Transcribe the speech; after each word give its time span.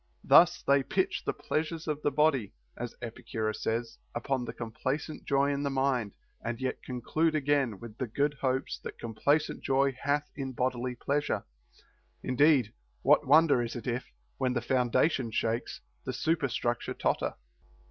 Thus 0.23 0.63
they 0.63 0.81
pitch 0.81 1.25
the 1.25 1.31
pleasure 1.33 1.77
of 1.85 2.01
the 2.01 2.09
body 2.09 2.53
(as 2.75 2.95
Epicurus 3.03 3.61
says) 3.61 3.99
upon 4.15 4.45
the 4.45 4.51
complacent 4.51 5.25
joy 5.25 5.51
in 5.51 5.61
the 5.61 5.69
mind, 5.69 6.13
and 6.43 6.59
yet 6.59 6.81
conclude 6.81 7.35
again 7.35 7.79
with 7.79 7.95
the 7.99 8.07
good 8.07 8.33
hopes 8.41 8.79
that 8.79 8.97
complacent 8.97 9.61
joy 9.63 9.95
hath 10.01 10.27
in 10.35 10.53
bodily 10.53 10.95
pleasure. 10.95 11.43
Indeed 12.23 12.73
what 13.03 13.27
wonder 13.27 13.61
is 13.61 13.75
it 13.75 13.85
if, 13.85 14.11
when 14.39 14.53
the 14.53 14.61
foundation 14.63 15.29
shakes, 15.29 15.81
the 16.03 16.13
superstructure 16.13 16.95
totter? 16.95 17.35